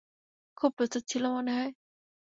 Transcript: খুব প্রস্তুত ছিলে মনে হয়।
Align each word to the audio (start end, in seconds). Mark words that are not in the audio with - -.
খুব 0.57 0.71
প্রস্তুত 0.77 1.03
ছিলে 1.07 1.27
মনে 1.29 1.51
হয়। 1.51 1.71